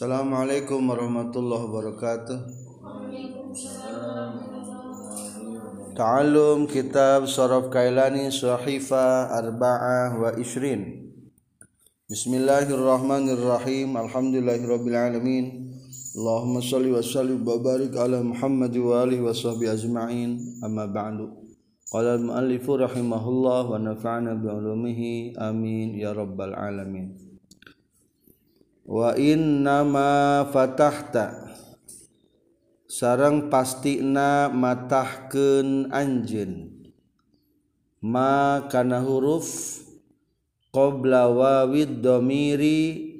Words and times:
Assalamualaikum 0.00 0.80
warahmatullahi 0.88 1.60
wabarakatuh. 1.68 2.38
Ta'allum 5.92 6.64
kitab 6.64 7.28
Saraf 7.28 7.68
Kailani 7.68 8.32
Sahifa 8.32 9.28
Arba'ah 9.28 10.16
wa 10.16 10.32
Ishrin 10.40 11.04
Bismillahirrahmanirrahim 12.08 13.92
Alhamdulillahirabbil 13.92 14.96
alamin 14.96 15.76
Allahumma 16.16 16.64
salli 16.64 16.96
wa 16.96 17.04
sallim 17.04 17.44
wa 17.44 17.60
barik 17.60 17.92
ala 17.92 18.24
Muhammad 18.24 18.72
wa 18.80 19.04
alihi 19.04 19.20
wa 19.20 19.36
sahbihi 19.36 19.68
ajma'in 19.68 20.64
amma 20.64 20.88
ba'du 20.88 21.28
Qala 21.92 22.16
al-muallifu 22.16 22.80
rahimahullah 22.80 23.68
wa 23.68 23.76
nafa'ana 23.76 24.32
bi 24.32 24.48
ulumihi 24.48 25.36
amin 25.36 25.92
ya 25.92 26.16
rabbal 26.16 26.56
alamin 26.56 27.29
wa 28.90 29.14
innama 29.14 30.42
fatahta. 30.50 31.54
Sarang 32.90 33.46
pastina 33.46 34.50
matahkeun 34.50 35.94
anjeun. 35.94 36.74
Ma 38.02 38.66
kana 38.66 38.98
huruf 38.98 39.78
qabla 40.74 41.30
wawid 41.30 42.02
dhamiri 42.02 43.14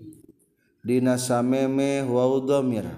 dina 0.82 1.14
sameme 1.14 2.02
waw 2.02 2.42
dhamir 2.42 2.90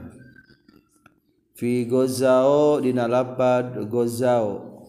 fi 1.52 1.84
gozao 1.84 2.80
dina 2.80 3.04
lapad 3.04 3.84
gozao. 3.92 4.80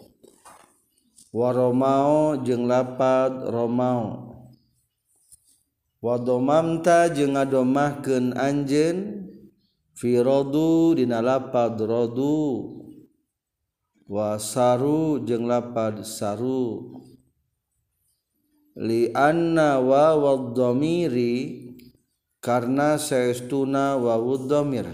Waromao 1.36 2.40
jeung 2.46 2.64
lapad 2.70 3.44
romao. 3.52 4.33
wadomamta 6.04 7.08
jeung 7.16 7.40
ngadomahkeun 7.40 8.36
anjeun. 8.36 9.24
Firodu 9.94 11.00
dina 11.00 11.24
lapad 11.24 11.80
rodu. 11.80 12.82
Wasaru 14.04 15.24
jeung 15.24 15.48
lapad 15.48 16.04
saru. 16.04 17.00
Li 18.76 19.14
anna 19.14 19.78
wa 19.80 20.18
wadhamiri 20.18 21.62
karena 22.42 22.98
saestuna 22.98 24.02
wawud 24.02 24.50
dhamir 24.50 24.90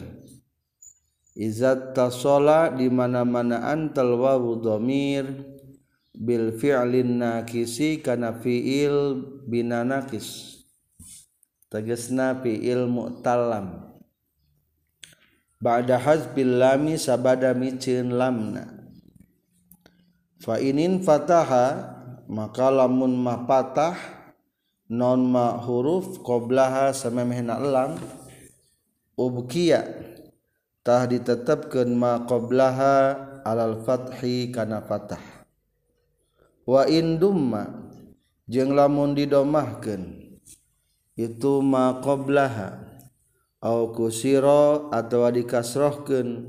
izat 1.39 1.95
tasola 1.95 2.75
di 2.75 2.91
mana-mana 2.91 3.71
antal 3.71 4.19
wawud 4.19 4.67
dhamir 4.67 5.23
bil 6.11 6.51
fi'lin 6.59 7.23
nakisi 7.23 8.03
kana 8.03 8.35
fi'il 8.35 9.23
binanakis. 9.47 10.58
Tegesna 11.69 12.35
fi'il 12.41 12.89
mu'tallam 12.89 13.93
ba'da 15.61 16.01
hazbil 16.01 16.57
lami 16.57 16.97
sabada 16.97 17.53
miceun 17.53 18.13
lamna. 18.13 18.65
Fa 20.39 20.57
inin 20.57 21.03
fataha 21.03 21.95
maka 22.31 22.67
lamun 22.71 23.13
ma 23.13 23.45
patah 23.45 23.95
non 24.89 25.25
ma 25.29 25.59
huruf 25.61 26.19
qoblaha 26.25 26.91
samemehna 26.95 27.59
lam 27.61 27.95
ubkiya. 29.19 29.83
Tah 30.79 31.05
ditetepkeun 31.05 31.91
ma 31.91 32.23
qoblaha 32.23 33.13
alal 33.43 33.83
fathi 33.83 34.49
kana 34.49 34.79
patah 34.79 35.19
wa 36.69 36.85
indumma 36.85 37.91
jeung 38.45 38.71
lamun 38.77 39.17
didomahkeun 39.17 40.28
itu 41.19 41.59
ma 41.59 41.99
qoblaha. 41.99 42.87
Au 43.59 43.91
kusiro 43.91 44.87
atau 44.87 45.27
dikasrohkeun 45.27 46.47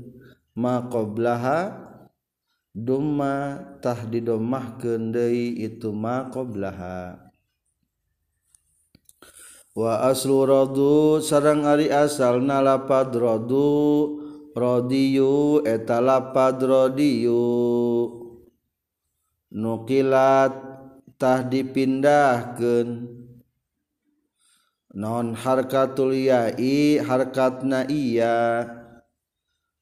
ma 0.55 0.87
qoblaha 0.87 1.75
dumma 2.71 3.59
tah 3.83 4.07
didomahkeun 4.07 5.11
deui 5.11 5.59
itu 5.59 5.91
ma 5.91 6.31
qoblaha. 6.31 7.19
Wa 9.75 10.07
aslu 10.07 10.47
radu 10.47 11.19
sarang 11.19 11.67
ari 11.67 11.91
asal 11.91 12.39
nalapad 12.39 13.11
radu 13.11 14.19
radiyu 14.55 15.63
eta 15.67 15.99
lapad 15.99 16.63
radiyu 16.63 17.43
nukilat 19.51 20.55
tah 21.19 21.43
dipindahkeun 21.43 23.20
non 24.95 25.35
harkatul 25.35 26.11
ya'i 26.11 26.99
harkatna 26.99 27.87
iya. 27.87 28.67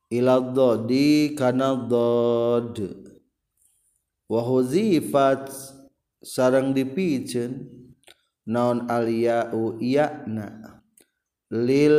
Ila 0.10 0.42
dodi 0.42 1.38
kana 1.38 1.78
dod 1.86 2.82
wa 4.26 4.42
huzifat 4.42 5.54
sarang 6.26 6.74
dipiceun 6.74 7.70
naon 8.50 8.90
aliya'u 8.90 9.78
ya'na. 9.78 10.82
Lil 11.50 11.98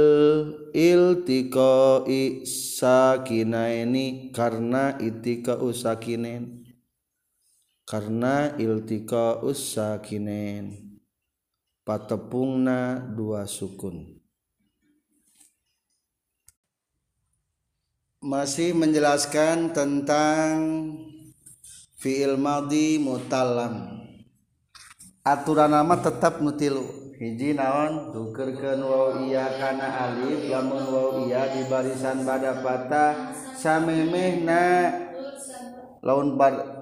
iltiqai 0.70 2.46
sakinaini 2.46 4.30
karena 4.30 4.94
itika 4.98 5.58
usakinen 5.58 6.70
karena 7.82 8.54
iltika 8.54 9.42
usakinen 9.42 10.89
patepungna 11.84 13.00
dua 13.14 13.48
sukun. 13.48 14.20
Masih 18.20 18.76
menjelaskan 18.76 19.72
tentang 19.72 20.52
fiil 21.96 22.36
madhi 22.36 23.00
mutallam. 23.00 24.00
Aturan 25.24 25.72
nama 25.72 26.00
tetap 26.00 26.40
nutilu 26.40 27.12
hiji 27.20 27.52
naon? 27.52 28.12
Tukerkeun 28.12 28.80
waw 28.80 29.24
iya 29.28 29.48
kana 29.60 30.08
alif 30.08 30.48
lamun 30.48 30.84
waw 30.88 31.08
iya 31.28 31.48
di 31.52 31.68
barisan 31.68 32.24
pada 32.24 32.64
patah 32.64 33.36
samemehna 33.56 34.64
laun 36.00 36.40
bar 36.40 36.79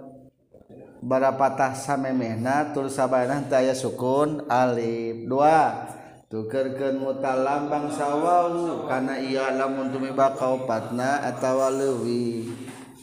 bara 1.03 1.35
patah 1.35 1.75
samemehna 1.75 2.75
tur 2.75 2.91
sabana 2.91 3.43
daya 3.45 3.75
sukun 3.75 4.47
alif. 4.51 5.27
Dua 5.27 5.87
tukerkeun 6.31 7.01
mutalam 7.01 7.71
bangsa 7.71 8.15
waw 8.19 8.87
kana 8.87 9.19
iya 9.19 9.55
lamun 9.55 9.95
tumiba 9.95 10.35
kaupatna 10.35 11.23
atawa 11.27 11.71
leuwih. 11.71 12.51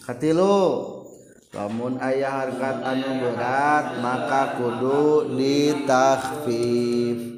Katilu 0.03 0.93
lamun 1.55 1.97
aya 1.97 2.43
harkat 2.43 2.83
anu 2.83 3.11
berat 3.23 3.85
maka 4.03 4.59
kudu 4.59 5.35
ditakhfif. 5.35 7.33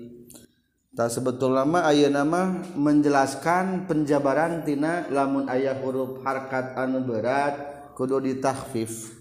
Tak 0.98 1.14
sebetul 1.14 1.54
lama 1.54 1.86
aya 1.86 2.10
nama 2.10 2.58
menjelaskan 2.74 3.86
penjabaran 3.86 4.66
tina 4.66 5.06
lamun 5.14 5.46
ayah 5.46 5.78
huruf 5.78 6.26
harkat 6.26 6.74
anu 6.74 7.06
berat 7.06 7.54
kudu 7.94 8.18
ditakhfif 8.18 9.17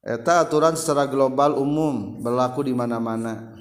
Eta 0.00 0.40
aturan 0.40 0.80
secara 0.80 1.04
global 1.04 1.60
umum 1.60 2.24
berlaku 2.24 2.64
di 2.64 2.72
mana-mana. 2.72 3.52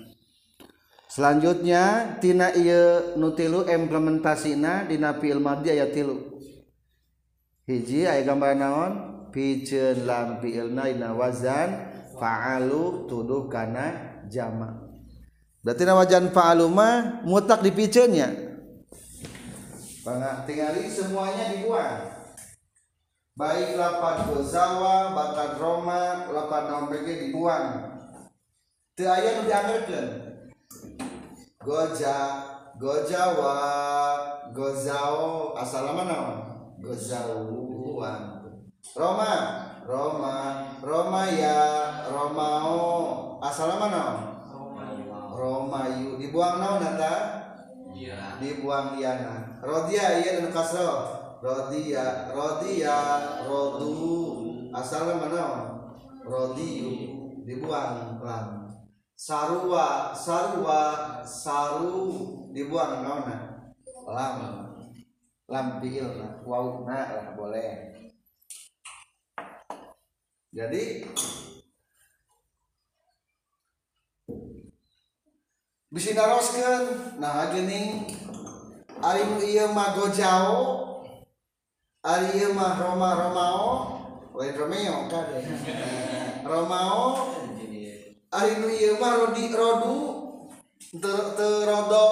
Selanjutnya 1.11 2.15
tina 2.23 2.55
ieu 2.55 3.19
nutilu 3.19 3.67
implementasina 3.67 4.87
dina 4.87 5.19
fi'il 5.19 5.43
madhi 5.43 5.75
aya 5.75 5.91
tilu. 5.91 6.15
Hiji 7.67 8.07
aya 8.07 8.23
gambar 8.23 8.55
naon? 8.55 8.91
Piceun 9.35 10.07
lam 10.07 10.39
fi'ilna 10.39 10.87
dina 10.87 11.11
wazan 11.11 11.91
fa'alu 12.15 13.11
tuduh 13.11 13.51
kana 13.51 14.23
jama. 14.31 14.87
Berarti 15.59 15.83
na 15.83 15.99
wajan 15.99 16.31
fa'alu 16.31 16.71
mah 16.71 17.19
mutak 17.27 17.59
dipiceunnya. 17.67 18.47
Pangak 20.07 20.47
tingali 20.47 20.87
semuanya 20.87 21.51
dibuang 21.51 22.18
baik 23.39 23.79
lapan 23.79 24.27
gozawa 24.27 25.15
bakat 25.15 25.55
roma 25.55 26.27
lapan 26.27 26.63
nombege 26.67 27.23
dibuang. 27.23 27.87
Teu 28.99 29.07
aya 29.07 29.39
nu 29.39 29.47
dianggeurkeun 29.47 30.07
goja 31.63 32.17
gojawa 32.75 33.55
gozao 34.51 35.55
asal 35.55 35.87
nama 35.87 36.03
naon 36.03 36.35
gozauan. 36.83 38.43
Roma 38.91 39.31
roma 39.87 40.35
romaya 40.83 41.59
romao 42.11 43.39
asal 43.39 43.71
nama 43.71 43.87
naon 43.87 44.19
romayu. 45.31 46.19
Dibuang 46.19 46.59
naon 46.59 46.83
eta 46.83 47.13
dibuang 48.43 48.99
iana 48.99 49.63
rodia 49.63 50.19
ieu 50.19 50.43
nu 50.43 50.51
kasro 50.51 51.18
rodia 51.39 52.31
rodia 52.35 52.97
rodu. 53.47 53.99
Asalnya 54.69 55.17
mana 55.17 55.45
rodiu 56.21 56.91
dibuang 57.47 58.21
lam 58.21 58.69
sarua 59.15 60.13
sarua 60.13 60.81
saru. 61.25 62.37
Dibuang 62.49 63.05
naona 63.05 63.69
lam 64.09 64.37
lam 65.45 65.67
fiil 65.81 66.17
lah 66.17 66.41
wau 66.45 66.85
na 66.85 66.99
lah 67.13 67.27
boleh. 67.37 67.93
Jadi 70.49 71.05
bisa 75.93 76.09
naroskan 76.17 77.17
nah 77.21 77.53
gini. 77.53 78.09
Ari 78.99 79.23
mah 79.71 79.95
gojao 79.95 80.88
ari 82.03 82.47
mah 82.55 82.79
roma 82.79 83.09
romao. 83.15 83.67
We 84.31 84.55
romeo 84.55 85.09
kan 85.11 85.27
romao. 86.47 87.35
Ari 88.29 88.61
nu 88.61 88.69
ieu 88.69 88.95
mah 89.01 89.19
rodi 89.19 89.51
rodu 89.51 89.97
teu 90.95 91.23
teu 91.35 91.65
rodo. 91.67 92.07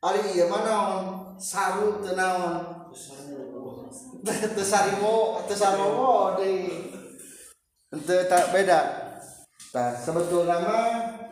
Ari 0.00 0.38
ieu 0.38 0.48
mah 0.48 0.62
naon? 0.64 1.04
Saru 1.36 2.00
teu 2.00 2.16
naon? 2.16 2.86
Teu 4.24 4.64
sarimo 4.64 5.42
teu 5.44 5.56
saromo 5.58 6.38
deui. 6.38 6.96
Teu 7.92 8.24
tak 8.30 8.54
beda. 8.54 8.80
Nah 9.74 9.90
sebetulnya 9.94 10.56
mah 10.64 10.88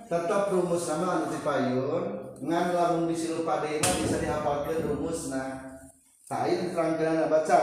tetap 0.09 0.49
rumus 0.53 0.89
sama 0.89 1.21
anu 1.21 1.27
dipayun 1.33 2.05
ngan 2.39 2.67
lamun 2.73 3.11
disilu 3.11 3.43
padena 3.43 3.91
bisa 3.99 4.17
dihafalkeun 4.23 4.95
rumusna 4.95 5.68
Tain 6.29 6.69
terangkeun 6.69 7.33
baca. 7.33 7.61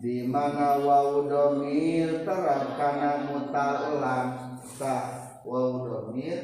Di 0.00 0.24
mana 0.24 0.80
wau 0.80 1.28
domir 1.28 2.24
terap 2.24 2.80
kana 2.80 3.28
mutalam 3.28 4.56
tah 4.80 5.36
wau 5.44 5.84
domir 5.84 6.40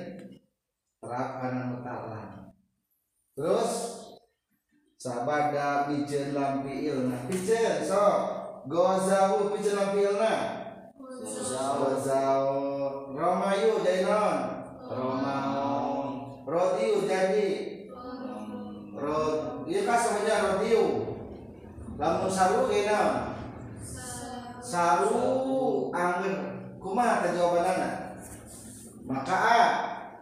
terap 1.01 1.41
kana 1.41 1.73
mutalam 1.73 2.53
terus 3.33 3.73
sabada 5.01 5.89
pijeun 5.89 6.37
lampi 6.37 6.93
ilna. 6.93 7.25
Pijeun 7.25 7.81
sok 7.81 8.17
gozau 8.69 9.57
pijeun 9.57 9.81
lampi 9.81 10.05
ilna. 10.05 10.35
Gozau. 11.81 12.45
Romayu 13.17 13.81
jadi 13.81 14.05
non? 14.05 14.37
Romau 14.85 15.57
rodiu 16.45 17.09
jadi 17.09 17.76
lamun 21.97 22.29
saru 22.29 22.69
kena 22.69 23.33
saru 24.61 25.17
angin 25.97 26.37
kumaha 26.77 27.25
teh 27.25 27.33
jawabanana 27.33 28.07
maka 29.07 29.37
a 29.37 29.63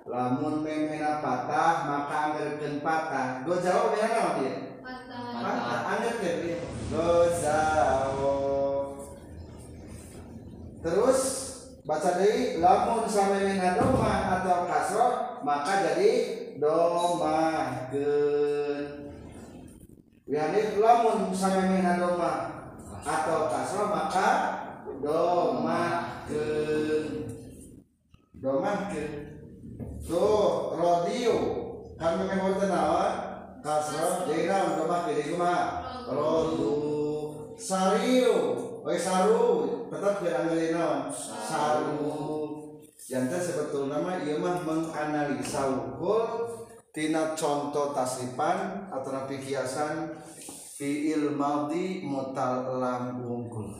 lamun 0.05 0.61
memena 0.61 1.25
patah 1.25 1.89
maka 1.89 2.17
anggerkeun 2.31 2.85
patah. 2.85 3.41
Go 3.49 3.57
jawab 3.57 3.97
ya 3.97 4.13
naon 4.13 4.45
dia 4.45 4.77
patah. 4.85 5.81
Anggerkeun 5.97 6.37
dia 6.45 6.61
go 6.93 7.25
jawab. 7.41 9.09
Terus 10.85 11.21
baca 11.89 12.11
deui 12.21 12.61
lamun 12.61 13.09
samemena 13.09 13.81
doma 13.81 14.13
atau 14.41 14.69
kasro 14.69 15.41
maka 15.41 15.81
jadi 15.81 16.13
domahkeun 16.61 18.64
Yani 20.25 20.81
lamun 20.81 21.37
samemena 21.37 22.01
doma 22.01 22.33
atau 23.05 23.53
kasro 23.53 23.93
maka 23.93 24.29
domahkeun 25.05 27.05
domahkeun 28.41 29.13
tuh 30.01 30.81
rodio 30.81 31.37
kan 32.01 32.17
memang 32.17 32.41
horta 32.41 32.73
nawa 32.73 33.07
kasro 33.61 34.25
jadi 34.25 34.49
naon 34.49 34.81
domahkeun 34.81 35.13
jadi 35.13 35.37
kumaha 35.37 35.93
rodu 36.09 36.95
sariu. 37.59 38.37
We 38.85 39.01
saru. 39.01 39.89
Tetap 39.89 40.21
diambil 40.21 40.77
naon? 40.77 41.01
Saru. 41.25 42.13
Teh 43.05 43.41
sebetulnya 43.41 44.01
mah 44.01 44.17
ieu 44.25 44.41
menganalisa 44.41 45.71
ukul 45.71 46.64
tina 46.95 47.35
contoh 47.35 47.91
tasrifan 47.91 48.87
atau 48.87 49.27
kiasan 49.27 50.15
fiil 50.79 51.35
madhi 51.35 52.07
mutal 52.07 52.79
lam 52.79 53.19
unggul 53.19 53.75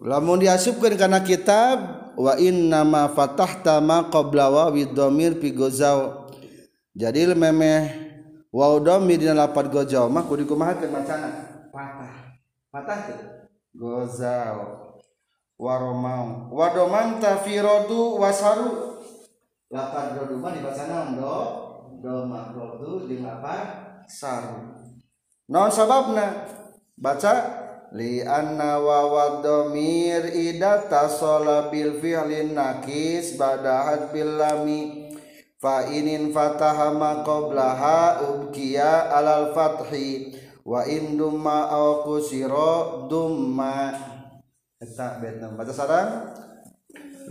lamun 0.00 0.40
diasupkeun 0.40 0.96
kana 0.96 1.20
kitab 1.20 2.16
wa 2.16 2.32
inna 2.40 2.80
ma 2.80 3.12
fatahta 3.12 3.84
ma 3.84 4.08
qabla 4.08 4.48
wa 4.52 4.64
widomir 4.72 5.36
fi 5.40 5.48
gozau. 5.52 6.28
Jadi 6.94 7.26
memeh 7.32 7.90
wa 8.52 8.70
domir 8.78 9.18
dina 9.18 9.34
lapat 9.34 9.72
gozau. 9.72 10.06
Mah 10.12 10.28
kudu 10.28 10.44
macana 10.52 11.28
patah. 11.72 12.36
Patah 12.68 12.98
tuh? 13.08 13.20
Gozau 13.74 14.93
waromau 15.58 16.50
wadomanta 16.50 17.40
fi 17.42 17.62
rodu 17.62 18.18
wasaru. 18.18 18.98
Lapan 19.70 20.14
rodu 20.18 20.38
mah 20.38 20.50
dibaca 20.54 20.84
naon 20.86 21.08
do. 21.18 21.38
Doma 22.04 22.52
rodu 22.52 23.08
jeung 23.08 23.24
lapan 23.24 24.04
saru. 24.06 24.84
Naon 25.48 25.72
sababna? 25.72 26.46
Baca. 26.94 27.62
Li 27.94 28.26
anna 28.26 28.82
wa 28.82 29.06
wadomir 29.06 30.26
ida 30.34 30.90
tasola 30.90 31.70
bil 31.70 32.02
fi'lin 32.02 32.50
nakis 32.50 33.38
badahat 33.38 34.10
bil 34.10 34.34
lami. 34.34 35.14
Fa 35.62 35.86
inin 35.86 36.34
fataha 36.34 36.90
ma 36.90 37.22
qablaha 37.22 38.18
ubkiya 38.26 39.14
alal 39.14 39.54
fathi. 39.54 40.34
Wa 40.66 40.82
in 40.90 41.14
dumma 41.14 41.70
aw 41.70 42.02
kusira 42.02 43.06
dumma 43.06 44.13
eta 44.84 45.16
betna 45.16 45.48
baca 45.56 45.72
sarang. 45.72 46.10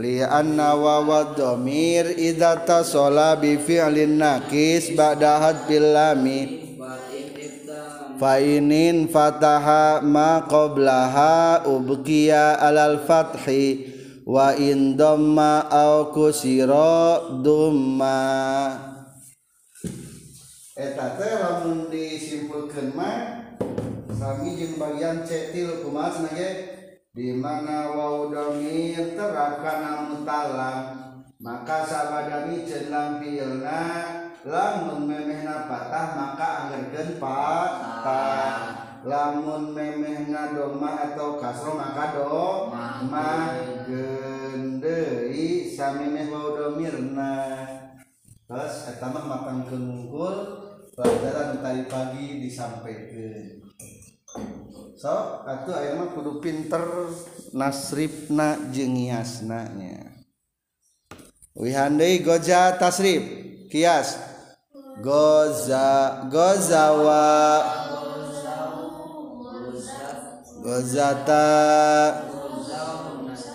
Li 0.01 0.25
anna 0.25 0.73
wa 0.73 1.05
wadomir 1.05 2.17
idza 2.17 2.65
tasala 2.65 3.38
bi 3.38 3.61
fi'lin 3.61 4.17
nakis 4.17 4.97
ba'da 4.97 5.38
hadbil 5.38 5.94
lami. 5.94 6.41
Fa 8.17 8.41
inin 8.41 9.05
fataha 9.05 10.01
ma 10.01 10.41
qablaha 10.50 11.69
ubqiya 11.69 12.57
alal 12.57 13.05
fathi. 13.05 13.94
Wa 14.25 14.55
in 14.55 14.95
damma 14.95 15.67
aw 15.67 16.07
kusira 16.15 17.19
dumma 17.43 18.24
eta 20.74 21.19
teh 21.19 21.38
lamun 21.38 21.91
disimpulkeun 21.91 22.95
mah 22.98 23.51
sami 24.15 24.55
jeung 24.55 24.79
bagian 24.79 25.22
C 25.27 25.51
tilu 25.51 25.83
kumaha 25.83 26.10
cenah 26.17 26.33
ge 26.33 26.73
dimana 27.13 27.93
waudhomir 27.93 29.13
terakana 29.13 30.10
mutala 30.10 30.74
maka 31.38 31.86
sabadami 31.86 32.65
cenang 32.65 33.22
pilna 33.22 33.82
lamun 34.41 35.05
memehna 35.05 35.70
patah 35.70 36.17
maka 36.17 36.48
angergen 36.65 37.22
patah. 37.22 38.82
Lamun 39.03 39.75
memehna 39.75 40.55
doma 40.55 41.12
atau 41.12 41.36
kasro 41.36 41.75
maka 41.75 42.15
doma 42.15 43.51
gendei 43.84 45.67
samemeh 45.67 46.32
waudomirna 46.32 47.67
terus 48.48 48.88
etama 48.96 49.27
makan 49.27 49.67
kemungkul 49.67 50.36
pelajaran 50.96 51.60
tadi 51.60 51.84
pagi 51.91 52.48
disampaikan. 52.48 53.62
So 55.03 55.43
atuh 55.43 55.75
aya 55.75 56.00
mah 56.00 56.15
kudu 56.15 56.39
pinter 56.39 57.12
hiasna 58.72 59.67
nya 59.75 60.00
wihandei 61.60 62.24
goja 62.24 62.79
tasrif 62.79 63.43
kias. 63.67 64.15
Goza 65.01 66.24
gozawa. 66.29 67.65
Gozata. 70.62 71.50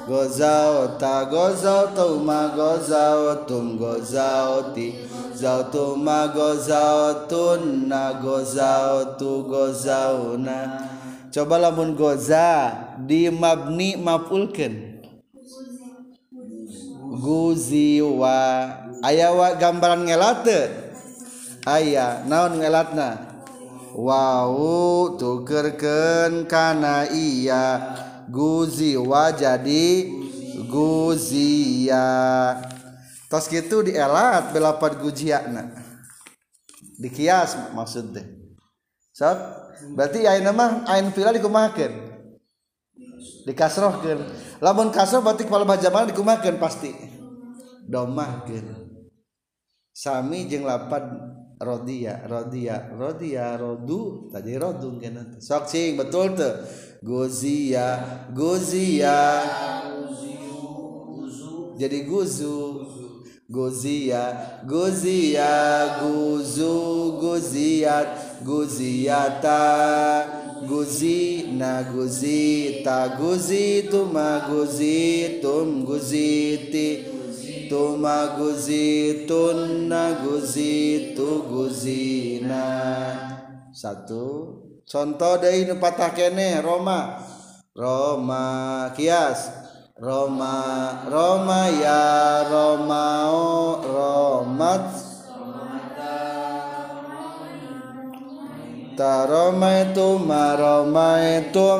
Gozauta 0.08 1.28
gozautuma 1.28 2.48
gozautum 2.56 3.76
gozauti 3.76 5.04
zautuma 5.36 6.32
gozautunna 6.32 8.16
gozautu 8.24 9.44
gozauna 9.44 10.58
coba 11.32 11.56
lamun 11.60 11.94
goza 11.94 12.72
di 13.04 13.28
mabni 13.28 13.96
mafulkeun. 13.96 15.02
Guziwa. 17.18 18.40
Aya 19.02 19.30
wa 19.30 19.54
gambaran 19.54 20.06
ngelat 20.06 20.42
teu 20.42 20.70
aya 21.66 22.22
naon 22.26 22.58
ngelatna? 22.58 23.08
Wau 23.94 25.16
tukerkeun 25.18 26.46
kana 26.46 27.08
iya. 27.10 27.96
Guziwa 28.28 29.32
jadi 29.32 30.14
guzia. 30.68 32.06
Tos 33.28 33.48
kitu 33.48 33.84
dielat 33.84 34.52
belapat 34.52 35.00
gujiana. 35.00 35.72
Dikias 36.98 37.54
maksud 37.78 38.10
teh 38.10 38.26
sok 39.14 39.67
berarti 39.94 40.26
ain 40.26 40.46
mah 40.54 40.86
ain 40.86 41.10
fila 41.14 41.30
dikumakeun 41.34 42.08
dikasrohkeun. 43.48 44.20
Lamun 44.60 44.92
kasroh 44.92 45.24
berarti 45.24 45.48
kepala 45.48 45.64
bajaman 45.64 46.12
dikumakeun 46.12 46.60
pasti. 46.60 46.92
Domahkeun. 47.88 48.84
Sami 49.96 50.44
jeung 50.46 50.68
lapad 50.68 51.08
rodia 51.58 52.22
rodia 52.28 52.92
rodia 52.92 53.56
rodu 53.56 54.28
tadi 54.28 54.52
rodu 54.54 55.00
kena. 55.00 55.40
Sok 55.40 55.72
betul 55.96 56.36
tuh 56.36 56.54
gozia 57.00 57.96
gozia 58.36 59.42
jadi 61.78 61.98
guzu. 62.04 62.84
Gozia 63.48 64.36
gozia 64.68 65.96
guzu 66.04 67.16
guziat 67.16 68.27
guziata 68.44 69.62
guzi 70.66 71.52
na 71.54 71.82
guzi 71.82 72.82
ta 72.84 73.16
guzi 73.18 73.86
tuma 73.90 74.46
guzi 74.48 75.38
tum 75.42 75.84
guziti 75.86 77.04
tuma 77.68 78.34
guzi 78.38 79.26
tun 79.28 79.88
na 79.88 80.18
guzi 80.24 81.14
tu 81.14 81.44
guzina. 81.46 82.64
Satu. 83.70 84.56
Contoh 84.88 85.36
dari 85.36 85.68
patah 85.76 86.10
kene 86.16 86.64
Roma. 86.64 87.20
Roma 87.76 88.88
kias. 88.96 89.68
Roma 89.98 91.02
Roma 91.10 91.66
ya 91.74 92.46
Romao 92.46 93.82
Romat 93.82 95.07
ta 98.98 99.30
Roma 99.30 99.86
itu 99.86 100.18
ma 100.18 100.58
Roma 100.58 101.22
itu 101.22 101.70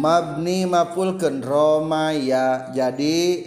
mabni 0.00 0.64
mapulkeun 0.64 1.44
Roma 1.44 2.16
ya 2.16 2.72
jadi 2.72 3.44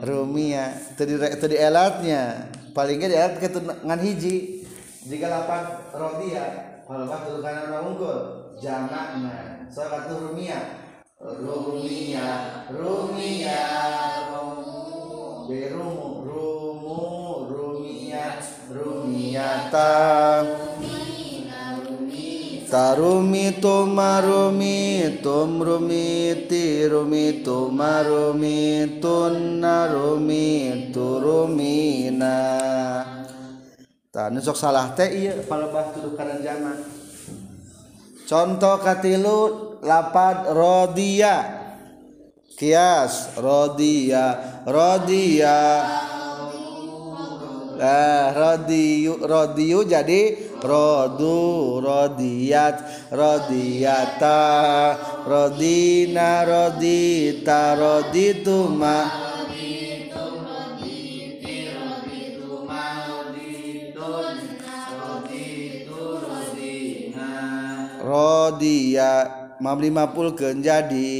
Rumia. 0.00 0.96
Tadi 0.96 1.12
tadi 1.20 1.56
elatnya. 1.60 2.48
Palingnya 2.72 3.08
di 3.12 3.16
elat 3.20 3.36
ke 3.36 3.52
ngan 3.84 4.00
hiji. 4.00 4.64
Jika 5.04 5.28
lapan 5.28 5.76
rodia 5.92 6.44
kalau 6.88 7.04
batu 7.04 7.44
karena 7.44 7.84
unggul. 7.84 8.48
Jamakna. 8.56 9.68
So 9.68 9.84
batu 9.92 10.32
rumia. 10.32 10.88
Rumia. 11.20 12.64
Rumia 12.72 13.60
berumu 15.50 16.22
rumu 16.22 17.02
rumia 17.50 18.38
rumiata 18.70 19.90
tarumi 22.70 23.58
tumarumi 23.58 25.18
tumrumiti 25.18 26.86
rumi 26.86 27.42
tumarumi 27.42 28.58
tunnarumi 29.02 30.46
turumina 30.94 32.38
tak 34.14 34.30
nusok 34.30 34.54
salah 34.54 34.94
teh 34.94 35.10
iya 35.10 35.34
palebah 35.50 35.90
tuduh 35.98 36.14
kanan 36.14 36.46
zaman 36.46 36.78
contoh 38.22 38.78
katilu 38.78 39.38
lapad 39.82 40.54
rodia 40.54 41.59
kias 42.60 43.40
rodia 43.40 44.60
rodia. 44.68 45.80
Nah, 47.80 48.36
rodiyu 48.36 49.24
rodiyu 49.24 49.88
jadi 49.88 50.36
rodu 50.60 51.80
rodiat 51.80 53.08
rodiata 53.08 54.44
rodina 55.24 56.44
rodita 56.44 57.72
rodituma. 57.80 59.08
Rodia 68.04 69.12
mam 69.56 69.78
lima 69.80 70.12
puluh 70.12 70.36
jadi 70.36 71.16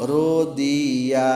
rudia 0.00 1.30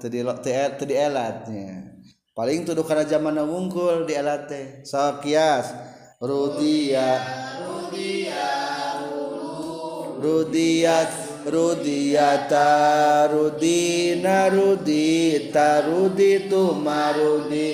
tadi 0.00 0.20
tadi 0.24 0.94
elatnya. 0.94 1.90
Paling 2.30 2.64
tuduh 2.64 2.86
karena 2.86 3.04
zaman 3.04 3.36
wungkul 3.44 4.08
di 4.08 4.16
elate 4.16 4.46
teh. 4.48 4.66
So 4.88 5.20
kias 5.20 5.70
rudia 6.22 7.20
rudia 7.68 8.48
rudiat 10.20 11.10
rudiata 11.48 12.68
rudina 13.32 14.52
rudita 14.52 15.80
ruditu 15.88 16.76
marudi 16.76 17.68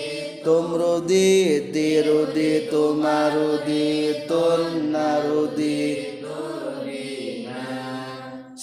tum 0.47 0.79
ruditi 0.79 2.07
tumarudi 2.71 4.23
tunnarudi 4.31 6.16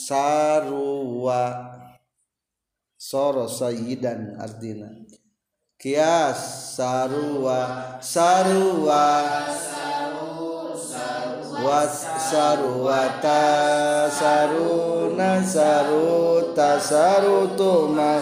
sarua. 0.08 1.72
Soro 3.00 3.48
sayyidan 3.48 4.36
artina 4.40 4.92
kias 5.80 6.76
sarua. 6.76 8.00
Sarua. 8.04 9.08
Was 11.64 12.04
sarwata 12.28 14.12
saruna 14.12 15.40
saruta 15.40 16.76
sarutuma. 16.76 18.20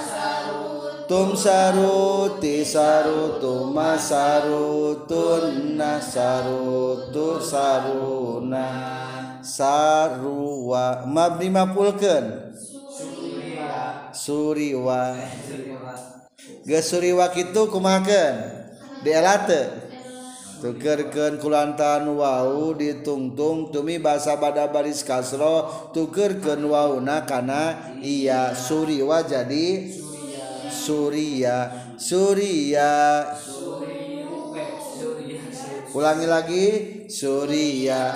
Tum 1.09 1.33
saruti 1.33 2.61
sarutuma 2.61 3.97
sarutunna 3.97 5.97
sarutu 5.97 7.41
saruna 7.41 9.30
sarua 9.51 11.03
mabni 11.03 11.51
mapulkeun 11.51 12.55
suriwa. 12.55 14.07
Suriwa. 14.15 15.01
Geus 16.63 16.87
suriwa 16.87 17.27
kitu 17.35 17.67
kumakeun 17.67 18.35
diela 19.03 19.43
teu 19.43 19.67
tukerkeun 20.61 21.41
kulantaran 21.41 22.07
wau 22.15 22.71
ditungtung 22.77 23.73
tumi 23.73 23.97
basa 23.99 24.37
bada 24.39 24.71
baris 24.71 25.03
kasro 25.03 25.89
tukerkeun 25.91 26.61
wauna 26.71 27.27
kana 27.27 27.91
iya 27.99 28.55
suriwa 28.55 29.27
jadi 29.27 29.91
suria. 30.71 31.91
Suria. 32.01 33.27
Ulangi 35.91 36.25
lagi 36.25 36.65
suria. 37.11 38.15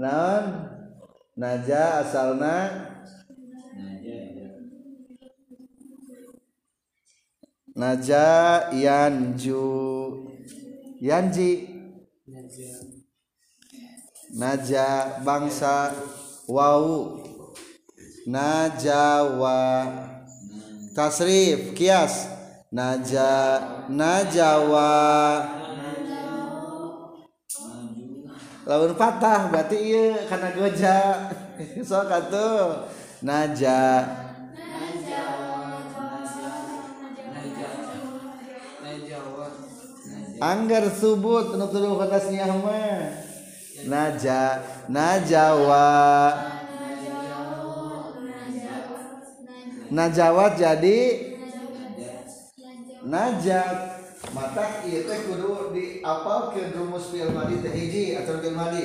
naon? 0.00 0.44
Naja 1.36 2.00
asalna? 2.00 2.56
Naja 7.76 8.26
yanju. 8.72 9.64
Yanji. 11.00 11.52
Naja. 14.36 15.20
Bangsa 15.24 15.92
Wow 16.48 17.20
Najawa 18.26 19.58
tasrif 20.94 21.72
kias. 21.74 22.28
Naja 22.72 23.60
Najawa 23.88 25.59
lawan 28.70 28.94
patah 28.94 29.50
berarti 29.50 29.76
iya 29.82 30.30
karena 30.30 30.54
goja. 30.54 30.98
So 31.88 31.98
katu 32.06 32.86
Naja. 33.20 34.06
Angger 40.40 40.88
subut 40.88 41.52
nutuduh 41.52 42.00
kata 42.00 42.16
mah. 42.48 43.12
Naja. 43.84 44.64
Najawa. 44.88 45.92
Najawat 49.90 50.52
jadi? 50.56 51.00
Najat 53.04 53.99
mata 54.30 54.86
iya 54.86 55.02
teh 55.06 55.26
kudu 55.26 55.74
di 55.74 55.98
apa 56.00 56.54
ke 56.54 56.70
rumus 56.74 57.10
fi'il 57.10 57.34
madi 57.34 57.58
teh 57.58 57.72
hiji 57.74 58.14
atau 58.14 58.38
fi'il 58.38 58.54
madi. 58.54 58.84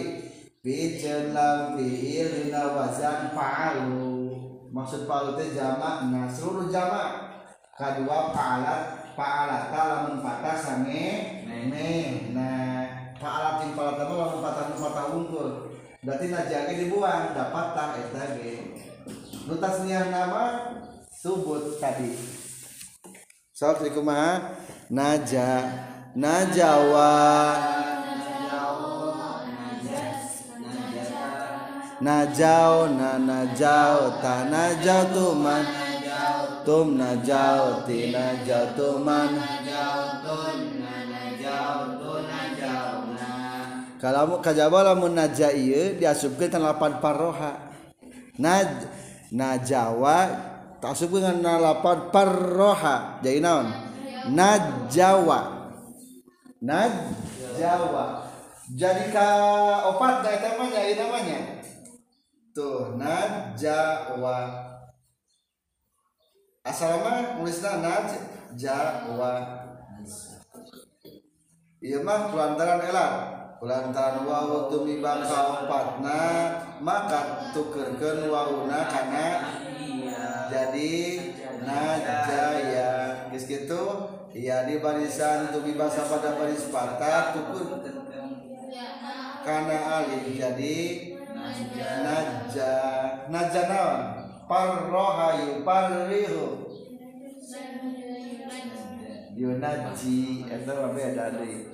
Bijen 0.65 1.37
lam 1.37 1.77
fi'il 1.77 2.49
dina 2.49 2.73
wazan 2.73 3.29
fa'alu 3.37 4.33
maksud 4.73 5.05
fa'alu 5.05 5.37
teh 5.37 5.53
jamak 5.53 6.09
nah 6.09 6.25
seluruh 6.25 6.67
jamak 6.73 7.37
kedua 7.77 8.33
fa'alat 8.33 8.81
fa'alat 9.13 9.69
lamun 9.69 10.25
patah 10.25 10.57
sange 10.57 11.05
me. 11.45 11.93
Nah 12.33 13.13
fa'alat 13.21 13.53
tim 13.61 13.77
fa'alat 13.77 14.01
mah 14.09 14.17
lamun 14.17 14.41
patah 14.41 14.63
nu 14.73 14.75
patah 14.81 15.05
unggul 15.13 15.49
berarti 16.01 16.25
najage 16.29 16.73
dibuang 16.85 17.33
dapat 17.37 17.65
tah 17.77 17.89
eta 17.97 18.23
ge. 18.37 18.53
Nu 19.45 19.61
tasniah 19.61 20.09
nama 20.09 20.73
subut 21.13 21.77
tadi. 21.77 22.41
Kumaha 23.55 24.51
naja 24.89 25.65
najawa. 26.15 27.13
Najau 31.95 32.91
na 32.91 33.17
najau 33.17 34.19
ta 34.19 34.45
najau 34.45 35.03
tuman. 35.15 35.65
Tum 36.65 36.97
najau 36.99 37.87
ti 37.87 38.11
najau 38.13 38.65
tuman. 38.75 39.31
Kalau 43.95 44.37
kajaba 44.37 44.91
lamun 44.91 45.17
naja 45.17 45.49
ieu 45.49 45.97
diasupkeun 45.97 46.51
ka 46.51 46.59
lapan 46.61 47.01
paroha. 47.01 47.73
Naj 48.37 48.85
najawa 49.33 50.29
tasupkeun 50.83 51.41
kana 51.41 51.57
lapan 51.57 52.11
paroha. 52.13 53.23
Jadi 53.23 53.39
naon? 53.41 53.84
Najawa 54.31 55.69
najawa 56.61 58.25
jadi 58.73 59.13
ka 59.13 59.27
opat 59.93 60.25
da 60.25 60.29
eta 60.41 60.57
mah 60.57 60.73
namanya? 60.73 61.61
Tuh 62.49 62.97
najawa 62.97 64.37
asalnya 66.65 67.37
nulisna 67.37 67.77
najawa 67.85 69.33
iya 71.77 72.01
mah 72.01 72.33
kulantaran 72.33 72.81
elar 72.89 73.13
kulantaran 73.61 74.25
wawu 74.25 74.73
tumibang 74.73 75.21
ka 75.21 75.61
opatna 75.61 76.21
maka 76.81 77.53
tukerkeun 77.53 78.33
wawuna 78.33 78.89
kana 78.89 79.27
jadi 80.49 80.93
najaya 81.63 82.91
geus 83.31 83.45
kitu 83.47 83.83
iya 84.35 84.67
di 84.67 84.83
barisan 84.83 85.53
tu 85.55 85.63
bibasa 85.63 86.03
pada 86.09 86.35
baris 86.35 86.67
patah 86.73 87.31
tukun 87.37 87.79
kana 89.45 89.77
alif 90.01 90.25
jadi 90.35 90.77
najja 91.45 92.71
Naja. 93.29 93.65
Naon? 93.65 94.01
Parroha 94.45 95.41
yuparrihu 95.41 96.69
yunaji 99.35 100.47
eta 100.47 100.71
mah 100.71 100.95
beda 100.95 101.33
deui 101.35 101.65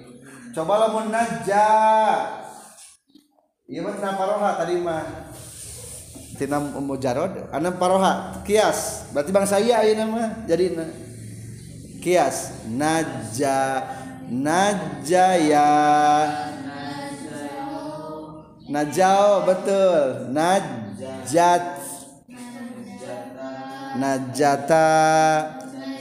coba 0.55 0.87
lamun 0.87 1.13
naja. 1.13 1.67
Ieu 3.69 3.85
mah 3.85 4.55
tadi 4.57 4.75
mah? 4.81 5.31
Tina 6.41 6.57
mujarod 6.57 7.53
ana 7.53 7.69
paroha 7.69 8.41
kias. 8.41 9.05
Berarti 9.13 9.29
bangsa 9.29 9.61
ieu 9.61 9.77
ayeuna 9.77 10.09
mah 10.09 10.29
jadina 10.49 10.89
kias. 12.01 12.65
Naja 12.65 13.85
najaya. 14.25 15.69
Najau 18.65 19.45
betul. 19.45 20.33
Najat. 20.33 21.77
Najata. 24.01 24.89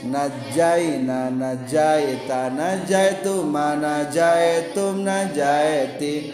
Najaina 0.01 1.29
najaita. 1.29 2.49
Najaitu 2.49 3.45
manajaitum 3.45 5.05
najaiti 5.05 6.33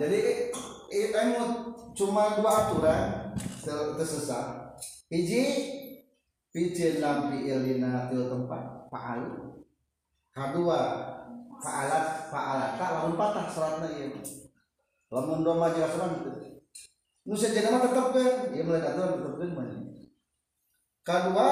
jadi 0.00 0.48
ilmu 0.88 1.44
cuma 1.92 2.40
dua 2.40 2.50
aturan 2.64 3.36
tersesat. 4.00 4.72
Hiji 5.12 5.42
pijin 6.50 6.98
lampi 7.02 7.46
ilina 7.46 8.10
til 8.10 8.26
tempat 8.26 8.90
fa'al 8.90 9.22
kedua 10.34 10.80
fa'alat 11.62 12.30
fa'alat 12.30 12.70
tak 12.78 12.90
lamun 12.94 13.14
patah 13.14 13.46
salatna 13.46 13.88
ieu 13.94 14.18
lamun 15.10 15.46
doma 15.46 15.70
jeung 15.74 15.90
salat 15.90 16.10
gitu. 16.18 16.30
Nu 17.26 17.34
sejenna 17.38 17.74
mah 17.74 17.86
tetep 17.86 18.06
kan? 18.10 18.34
Ieu 18.54 18.66
mulai 18.66 18.82
aturan 18.82 19.18
tetep 19.18 19.50
mah 19.54 19.66
kedua 21.06 21.48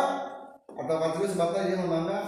atau 0.66 0.96
kedua 0.98 1.26
sebabnya 1.26 1.66
dia 1.66 1.78
memangga 1.78 2.18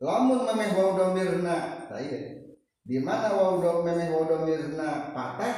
lamun 0.00 0.44
memeh 0.44 0.76
wau 0.76 0.96
domirna 0.96 1.88
tah 1.88 2.00
ieu 2.00 2.43
di 2.84 3.00
mana 3.00 3.32
wau 3.32 3.64
do 3.64 3.80
memeh 3.80 4.12
wau 4.12 4.28
domirna 4.28 5.16
patah 5.16 5.56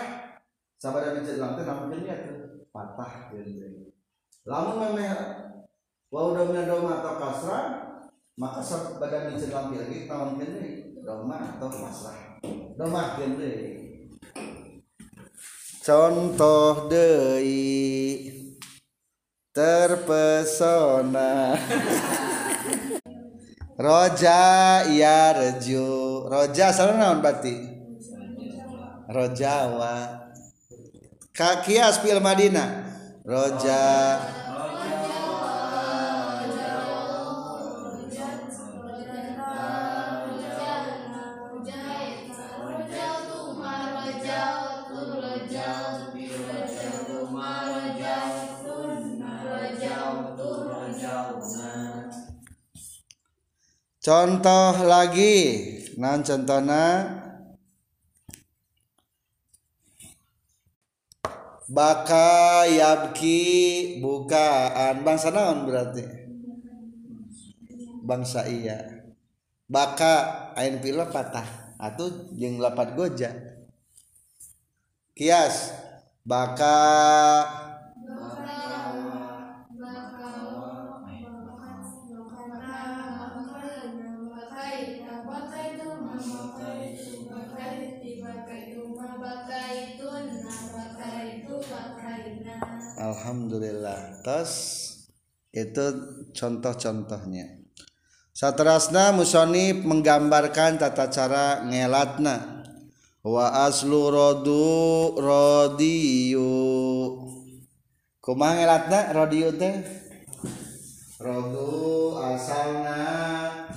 sabada 0.79 1.19
bijit 1.19 1.43
lantai 1.43 1.67
namun 1.67 1.91
kenya 1.91 2.15
patah 2.71 3.35
gitu 3.35 3.91
lamun 4.47 4.95
memeh 4.95 5.11
wau 6.15 6.39
domirna 6.39 6.71
doma 6.71 7.03
atau 7.03 7.19
kasrah 7.19 7.65
maka 8.39 8.63
sabada 8.63 9.27
bijit 9.27 9.51
lampil 9.51 9.83
lagi 9.83 10.07
namun 10.07 10.39
kenya 10.39 10.95
doma 11.03 11.59
atau 11.59 11.67
kasrah. 11.67 12.39
Doma 12.79 13.19
kenya 13.19 13.75
contoh 15.83 16.87
deui 16.87 18.31
terpesona 19.51 21.59
Roja 23.77 24.41
ya 24.89 25.37
reju. 25.37 26.25
Roja 26.33 26.73
salah 26.73 26.97
naon 26.97 27.21
berarti? 27.21 27.77
Rojawa. 29.13 30.27
Kakias 31.37 32.01
fil 32.01 32.25
Madinah. 32.25 32.89
Roja. 33.21 33.85
Contoh 54.07 54.87
lagi. 54.87 55.37
Nah 55.99 56.23
contohnya? 56.23 56.87
Baka 61.67 62.63
yabki 62.71 63.43
bukaan. 63.99 65.03
Bangsa 65.03 65.35
naon 65.35 65.67
berarti? 65.67 66.07
Bangsa 68.07 68.47
iya. 68.47 69.03
Baka 69.67 70.55
ain 70.55 70.79
pila 70.79 71.11
patah. 71.11 71.75
Atau 71.83 72.31
jeung 72.39 72.63
lapat 72.63 72.95
goja. 72.95 73.35
Kias. 75.19 75.75
Baka 76.23 76.79
Alhamdulillah 94.27 94.35
tas 94.43 94.53
itu 95.55 95.87
contoh-contohnya. 96.35 97.63
Satrasna 98.35 99.15
musonib 99.15 99.87
menggambarkan 99.87 100.83
tata 100.83 101.07
cara 101.09 101.63
ngelatna. 101.63 102.67
Wa 103.23 103.71
aslu 103.71 104.11
rodu 104.11 105.15
rodiyu. 105.15 106.59
Kumaha 108.19 108.59
ngelatna? 108.59 109.15
Rodiyu 109.15 109.55
teh? 109.55 109.79
Rodu 111.23 112.19
asalna 112.19 112.99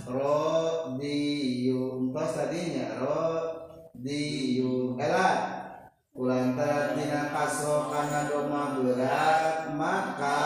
rodiyu. 0.10 2.10
Entos 2.10 2.34
tadinya 2.34 2.98
rodiyu. 2.98 4.98
Elat 4.98 5.59
Kulantara 6.20 7.00
tina 7.00 7.32
kasro 7.32 7.88
kana 7.88 8.28
doma 8.28 8.76
berat 8.76 9.72
maka 9.72 10.44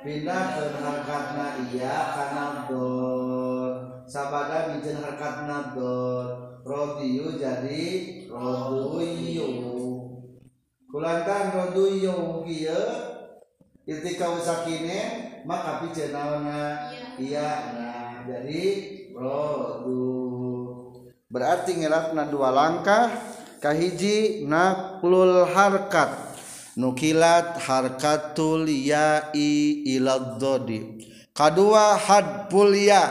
pindah 0.00 0.56
ke 0.56 0.64
harkatna 0.80 1.60
iya 1.68 2.16
kana 2.16 2.64
dor 2.64 3.68
sabada 4.08 4.72
mijen 4.72 4.96
harkatna 4.96 5.76
dor 5.76 6.24
rodiyu 6.64 7.36
jadi 7.36 7.84
roduyu. 8.32 9.52
Kulantan 10.88 11.52
roduyu 11.52 12.40
kieu 12.48 12.80
itika 13.84 14.40
usakine 14.40 15.00
maka 15.44 15.84
pijen 15.84 16.16
naonna 16.16 16.88
iya 17.20 17.76
nah 17.76 18.24
jadi 18.24 18.64
rodu. 19.12 20.16
Berarti 21.28 21.76
ngelatna 21.76 22.32
dua 22.32 22.56
langkah 22.56 23.36
kahiji 23.60 24.46
naklul 24.46 25.46
harkat. 25.50 26.14
Nukilat 26.78 27.58
harkatul 27.58 28.70
ya'i 28.70 29.82
ilad 29.98 30.38
dodi 30.38 31.02
kadua 31.34 31.98
hadful 31.98 32.70
ya. 32.74 33.02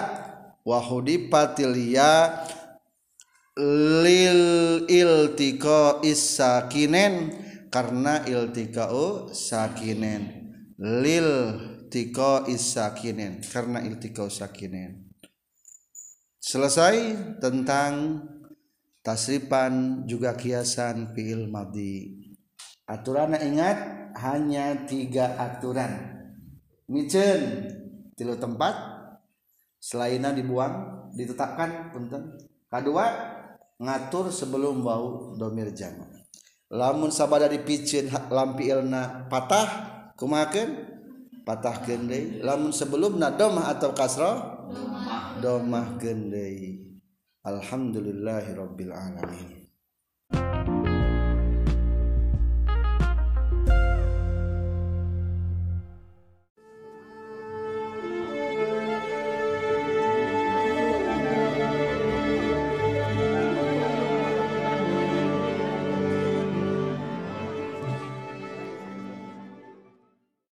Wa 0.64 0.80
hudipatil 0.84 1.76
ya. 1.76 2.44
Lil 4.04 4.86
iltika 4.88 6.00
isakinen 6.06 7.34
karena 7.72 8.24
iltikau 8.24 9.32
sakinen. 9.36 10.48
Lil 10.78 11.32
tiko 11.90 12.46
isakinen 12.46 13.42
karena 13.42 13.82
iltikau 13.82 14.30
sakinen. 14.30 15.10
Selesai 16.38 17.18
tentang 17.42 18.24
tasripan 19.08 20.04
juga 20.04 20.36
kiasan 20.36 21.16
fiil 21.16 21.48
madi 21.48 22.28
aturan 22.88 23.36
ingat 23.40 23.78
hanya 24.18 24.88
tiga 24.88 25.38
aturan. 25.38 25.92
Micen 26.88 27.68
tilu 28.16 28.40
tempat. 28.40 28.96
Selainnya 29.78 30.34
dibuang 30.34 31.08
ditetapkan 31.14 31.94
punten. 31.94 32.34
Kedua 32.68 33.06
ngatur 33.78 34.34
sebelum 34.34 34.82
bau 34.82 35.38
domir 35.38 35.70
jama. 35.72 36.10
Lamun 36.74 37.14
sabada 37.14 37.48
dipicin 37.48 38.10
lampi 38.28 38.74
ilna 38.74 39.30
patah 39.32 39.70
kumakan 40.20 40.98
patah 41.48 41.80
gendai 41.86 42.44
lamun 42.44 42.76
sebelumna 42.76 43.32
domah 43.32 43.72
atau 43.72 43.94
kasro 43.96 44.32
domah. 45.40 45.96
Gendai 46.02 46.97
Alhamdulillahirabbil 47.48 48.92
alamin 48.92 49.57